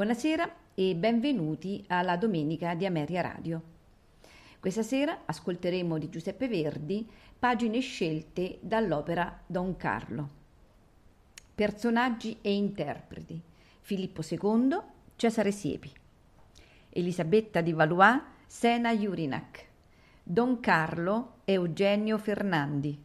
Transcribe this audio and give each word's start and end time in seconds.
Buonasera 0.00 0.50
e 0.74 0.94
benvenuti 0.94 1.84
alla 1.88 2.16
Domenica 2.16 2.74
di 2.74 2.86
Ameria 2.86 3.20
Radio. 3.20 3.62
Questa 4.58 4.82
sera 4.82 5.24
ascolteremo 5.26 5.98
di 5.98 6.08
Giuseppe 6.08 6.48
Verdi 6.48 7.06
pagine 7.38 7.80
scelte 7.80 8.56
dall'opera 8.62 9.42
Don 9.44 9.76
Carlo. 9.76 10.28
Personaggi 11.54 12.38
e 12.40 12.54
interpreti: 12.54 13.38
Filippo 13.82 14.22
II, 14.26 14.78
Cesare 15.16 15.50
Siepi, 15.50 15.92
Elisabetta 16.88 17.60
di 17.60 17.74
Valois, 17.74 18.22
Sena 18.46 18.96
Jurinac, 18.96 19.66
Don 20.22 20.60
Carlo, 20.60 21.40
Eugenio 21.44 22.16
Fernandi, 22.16 22.98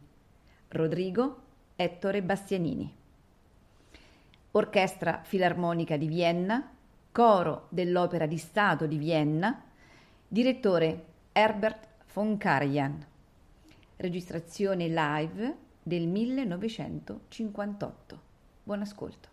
Rodrigo, 0.68 1.42
Ettore 1.76 2.22
Bastianini. 2.22 2.94
Orchestra 4.52 5.20
Filarmonica 5.22 5.98
di 5.98 6.06
Vienna, 6.06 6.70
Coro 7.16 7.68
dell'Opera 7.70 8.26
di 8.26 8.36
Stato 8.36 8.84
di 8.84 8.98
Vienna, 8.98 9.64
direttore 10.28 11.04
Herbert 11.32 11.86
von 12.12 12.36
Karajan. 12.36 13.02
Registrazione 13.96 14.86
live 14.88 15.56
del 15.82 16.08
1958. 16.08 18.20
Buon 18.64 18.82
ascolto. 18.82 19.28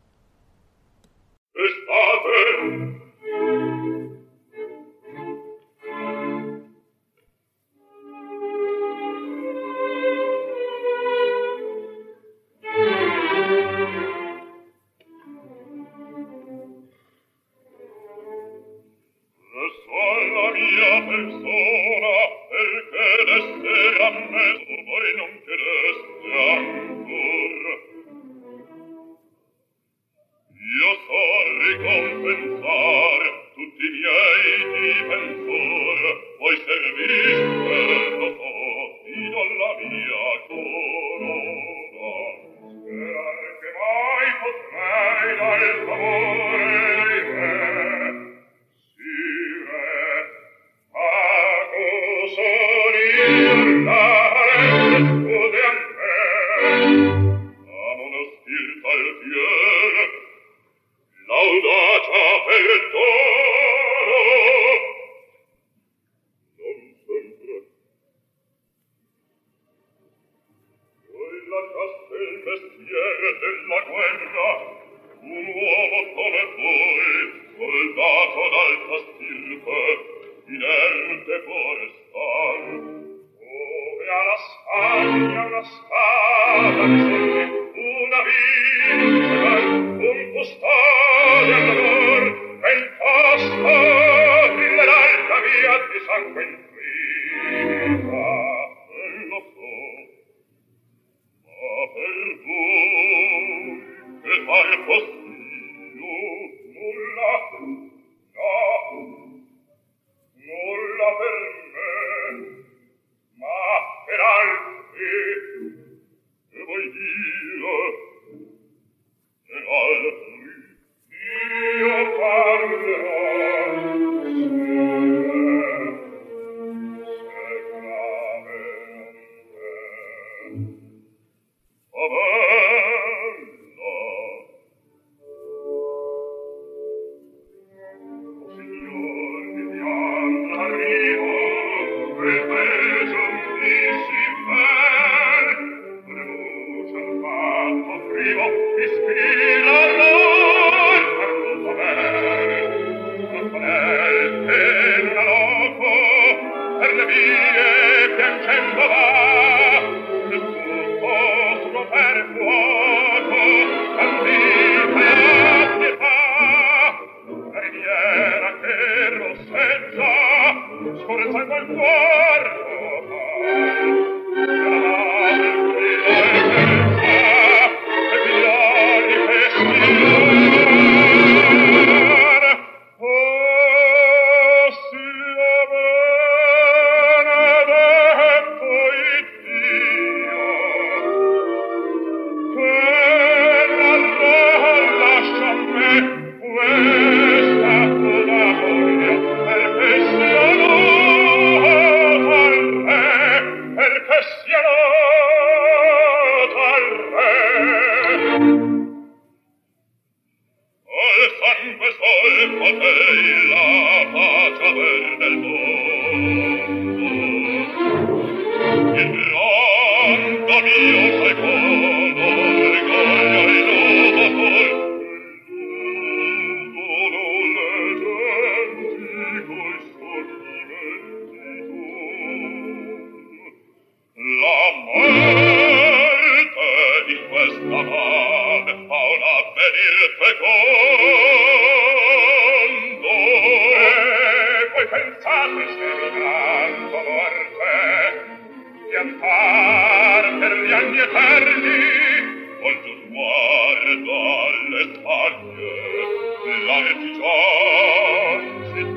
Oh, 119.55 119.82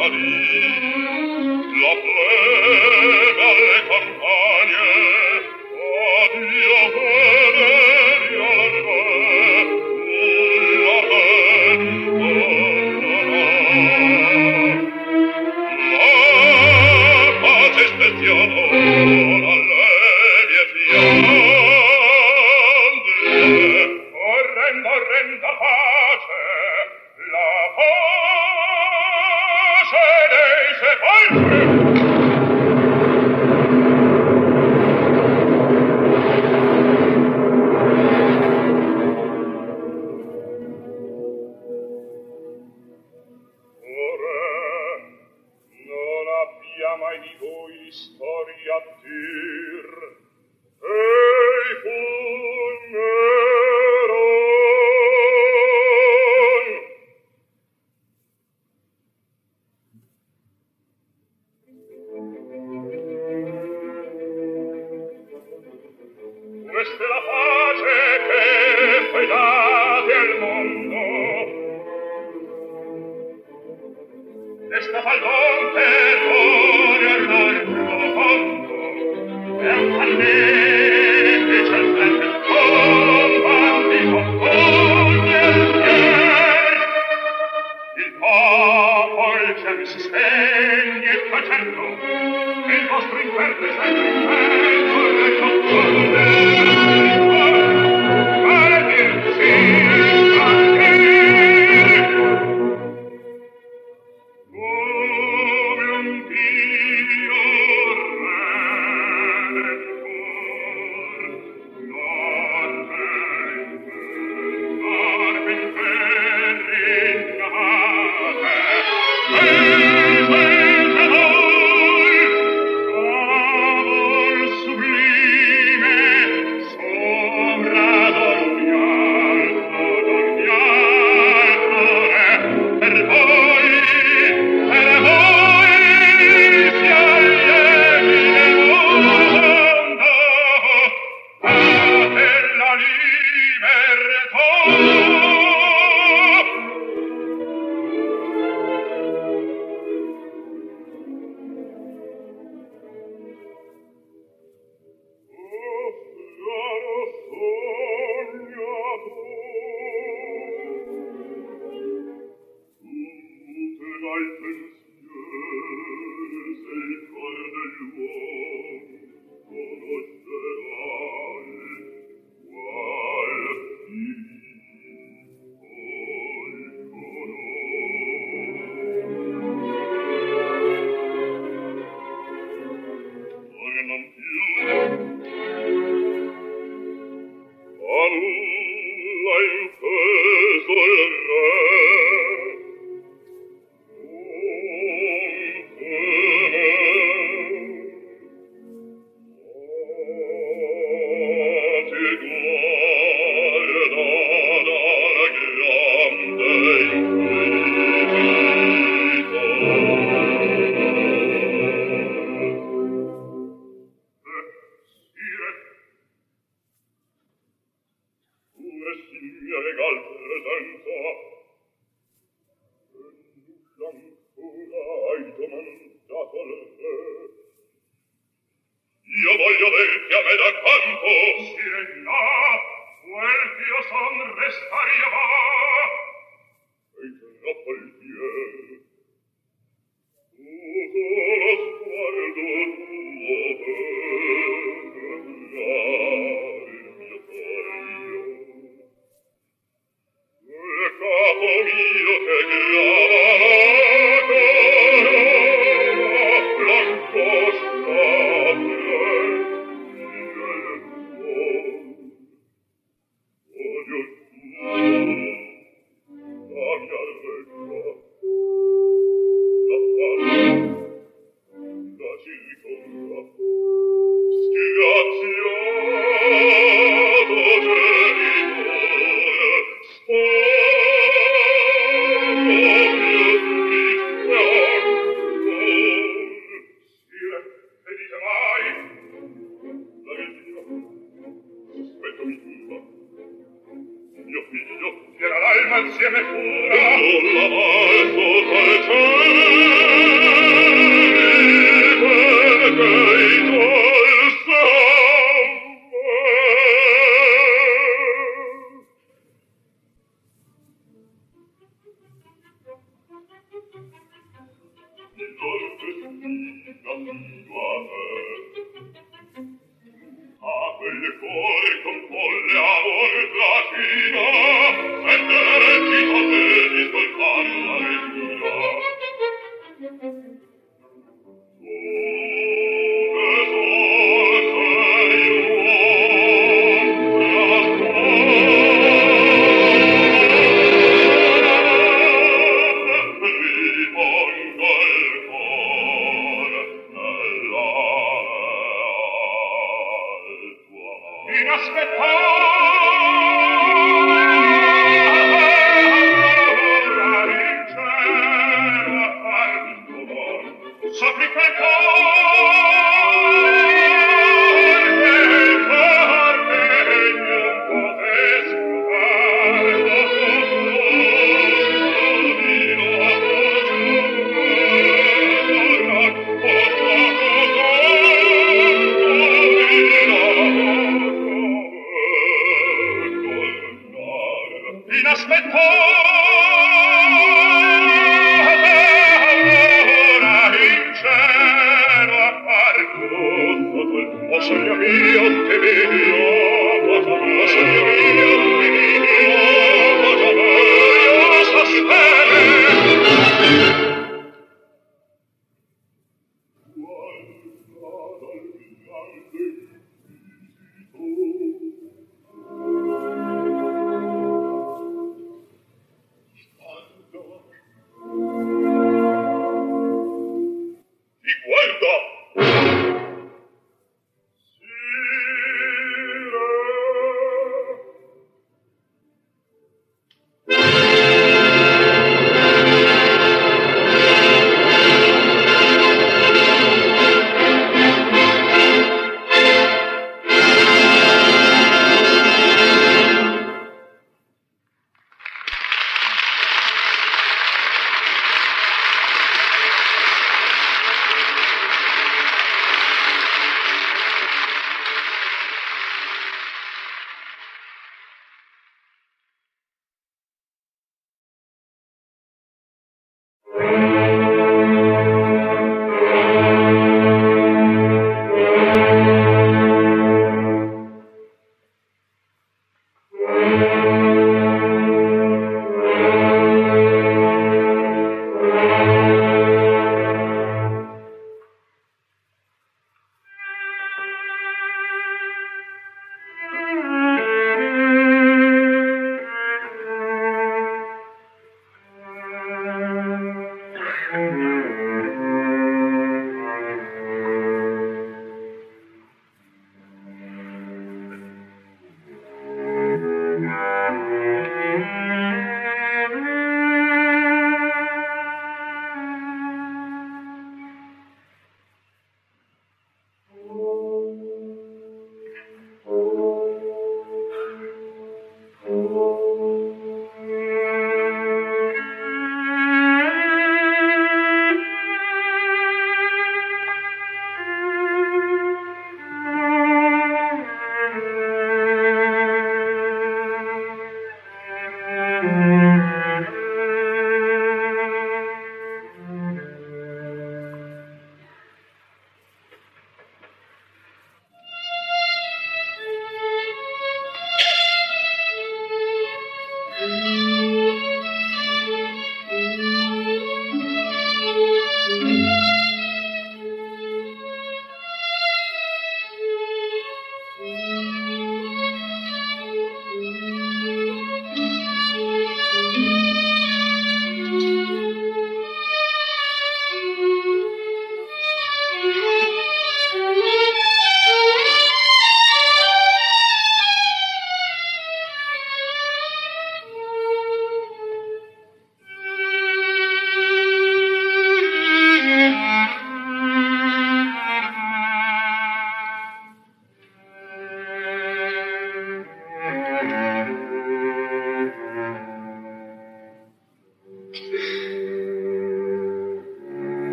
everybody. 0.00 1.27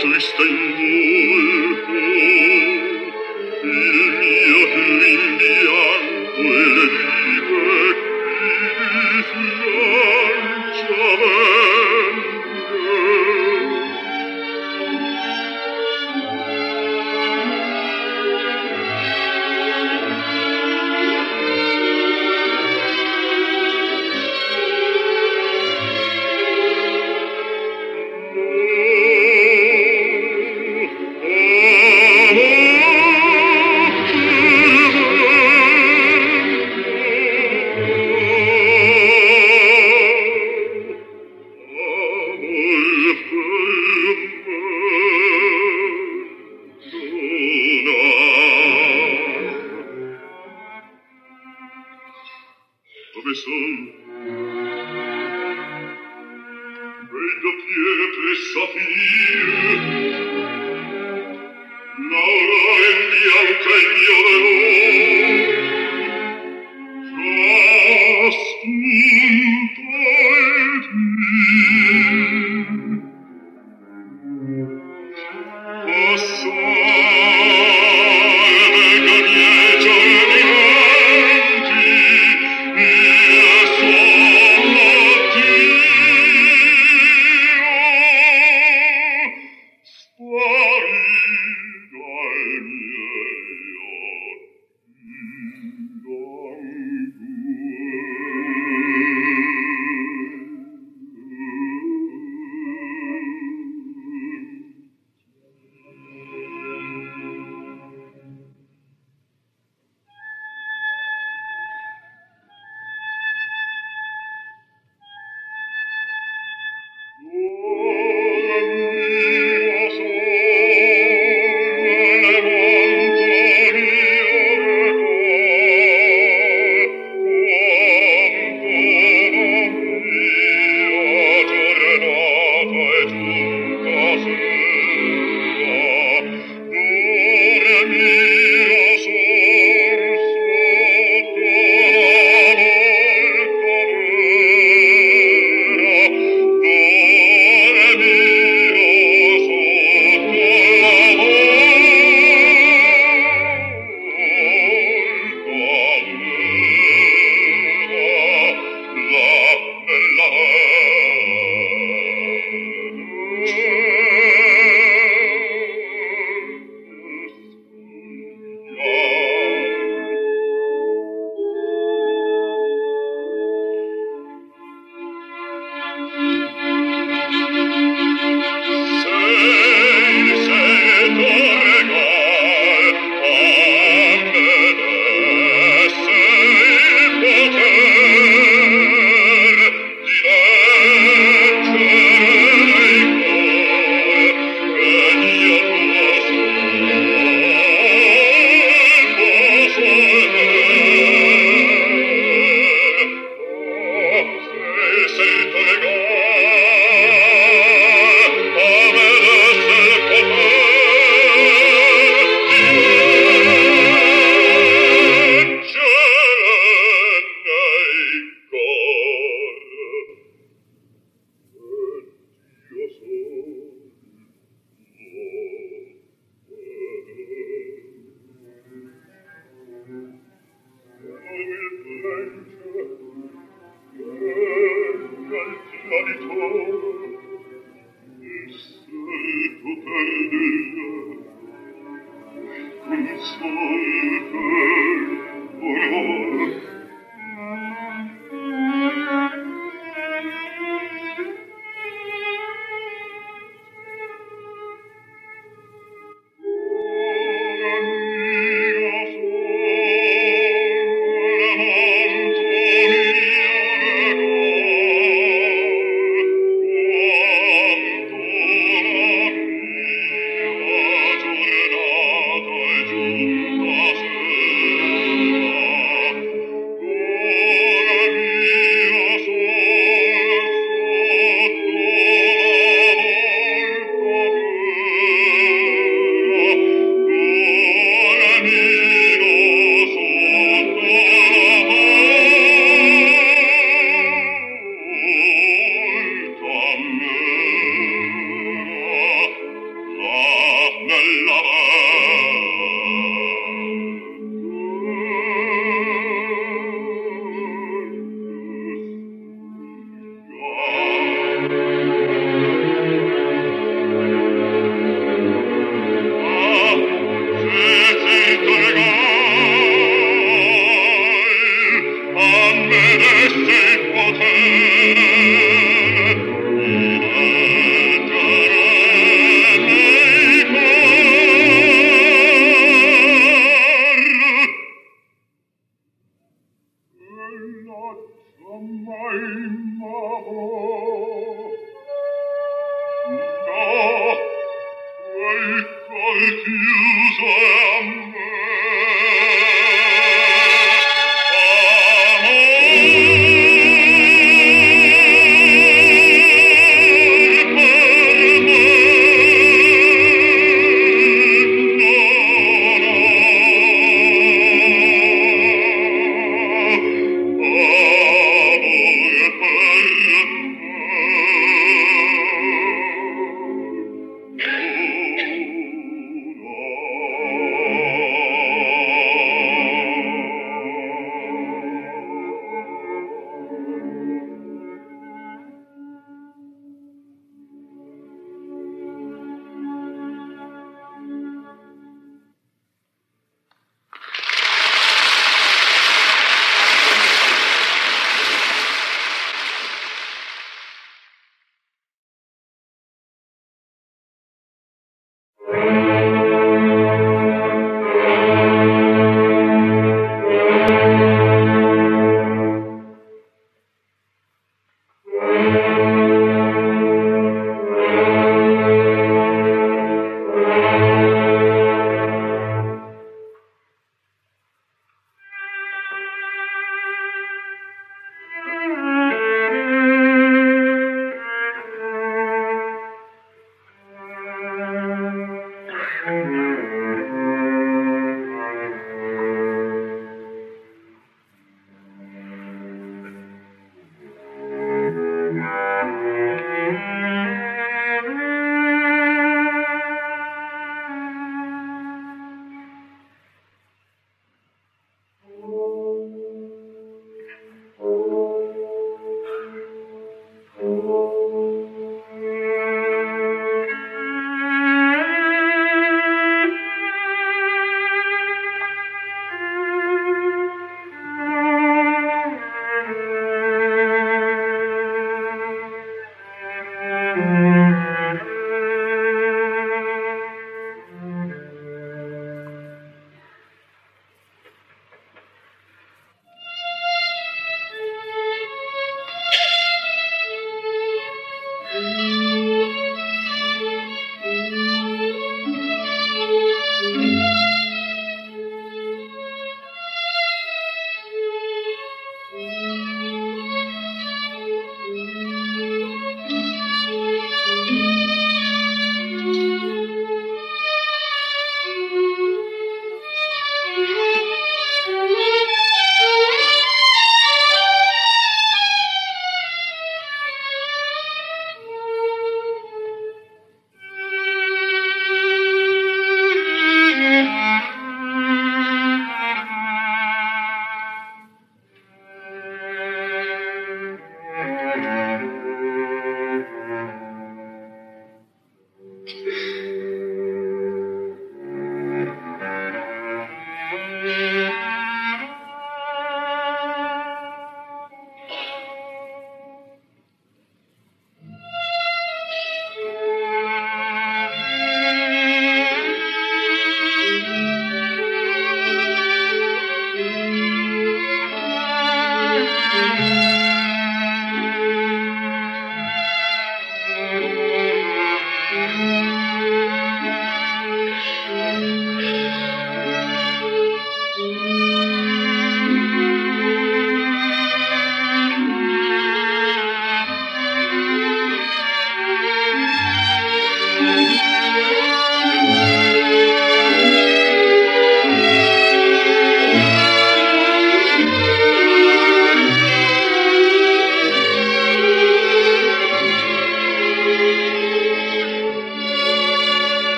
atlas 0.00 0.26
tan 0.38 1.29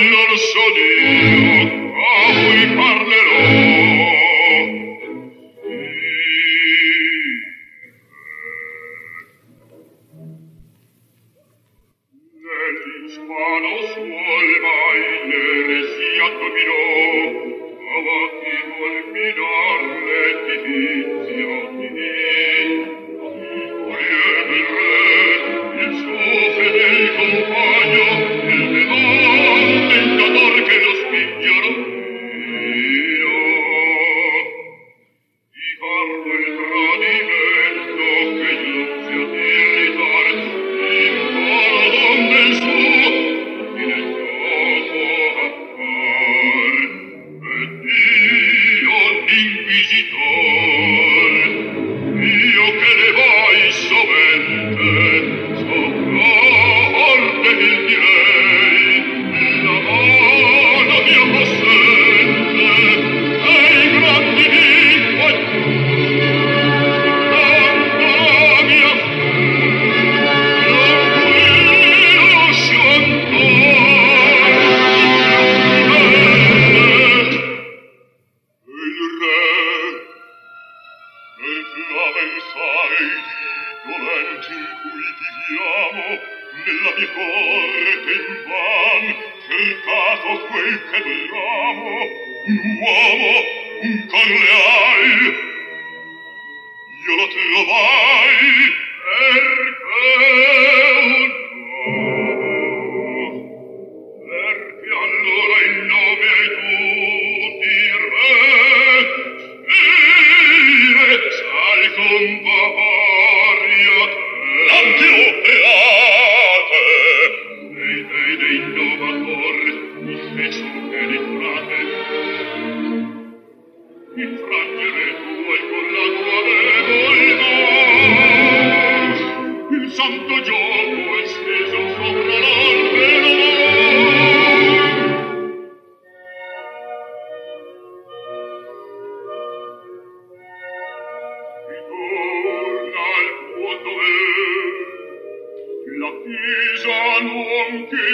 allor 0.00 0.38
so 0.38 0.64
dir 0.76 2.09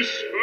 disgrace. 0.06 0.35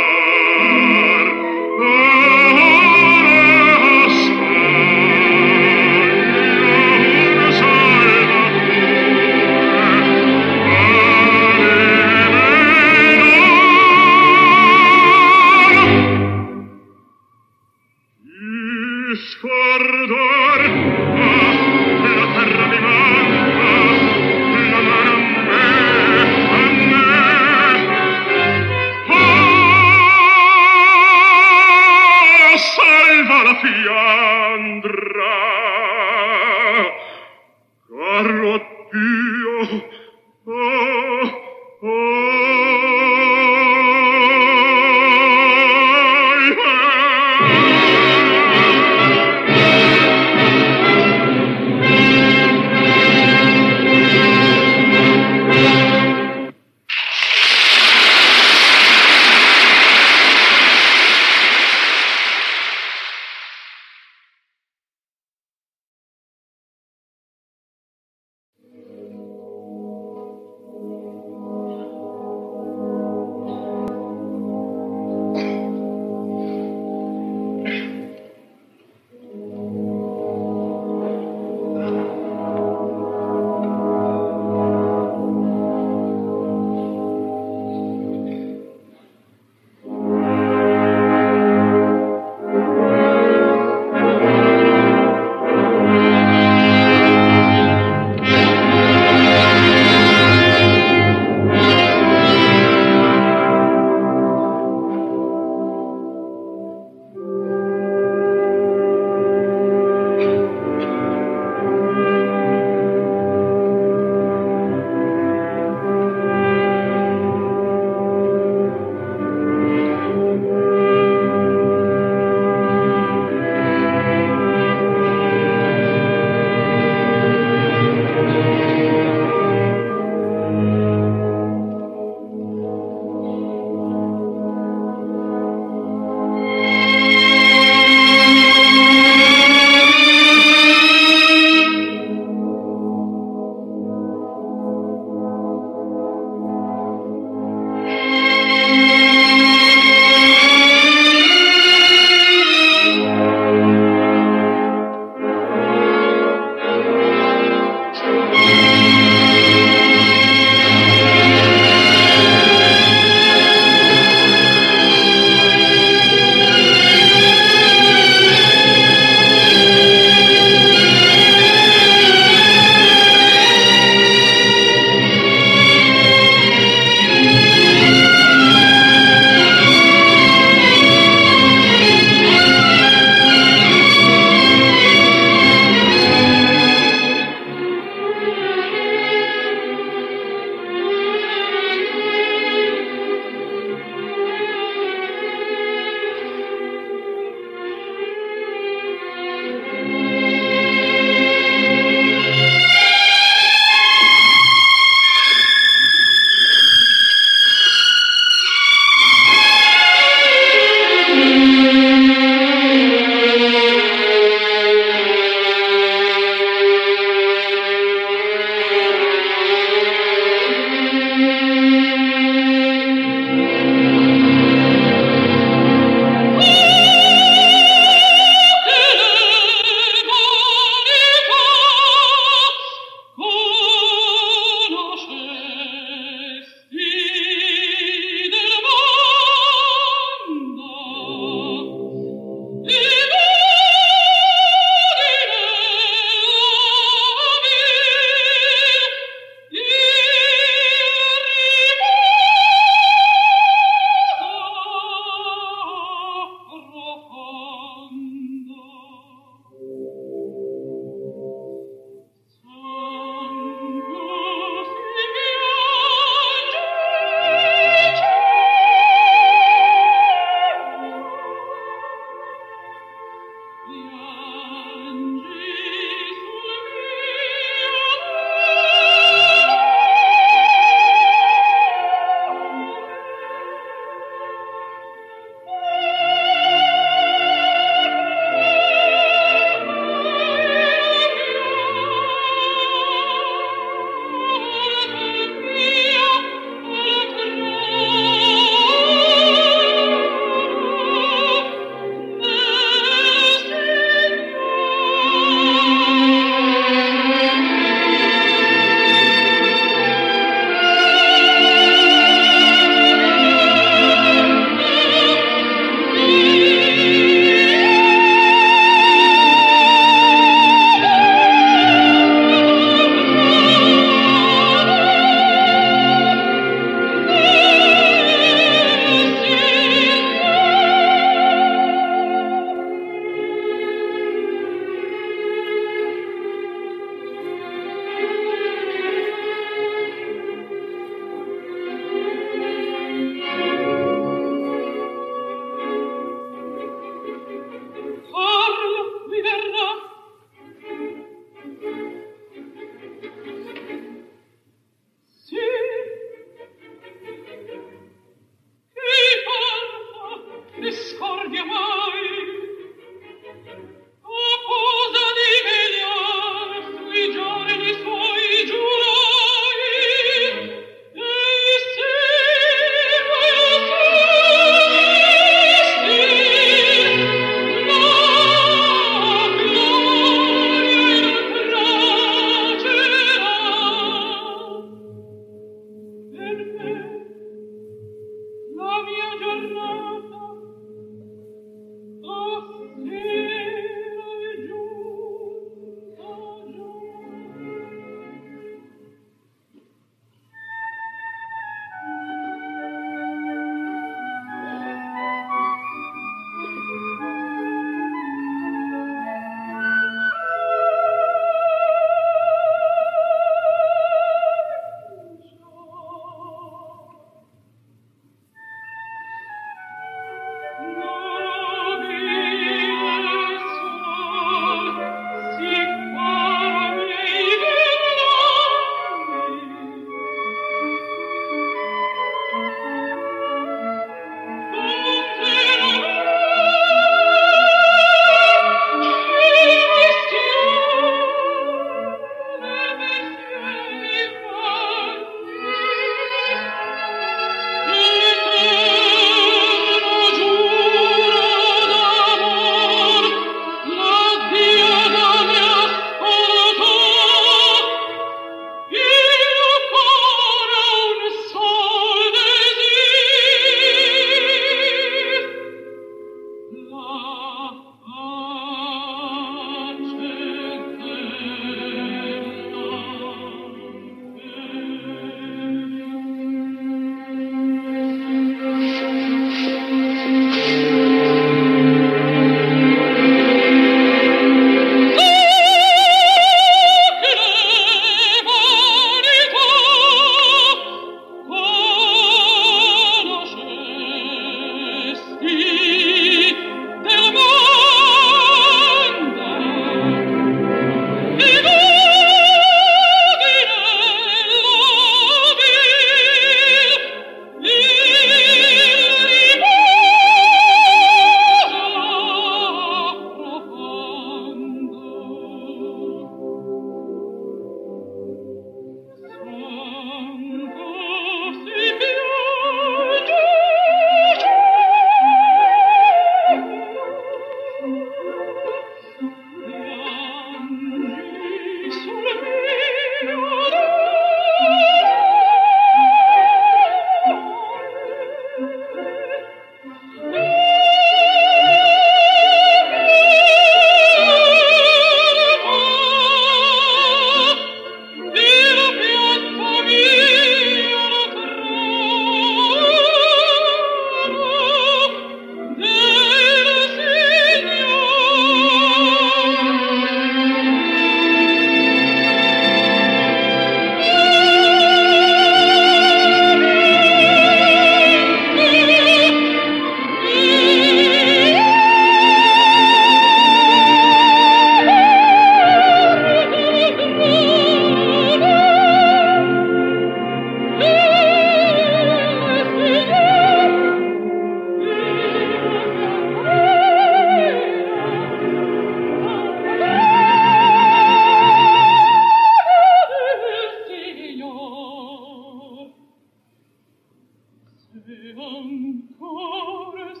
ancora 598.19 600.00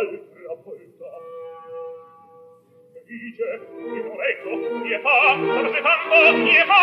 altra 0.00 0.54
volta 0.64 1.10
dice 3.04 3.60
in 3.76 4.06
orecchio 4.06 4.52
pietà 4.82 5.18
sta 5.36 5.60
aspettando 5.66 6.18
pietà 6.44 6.82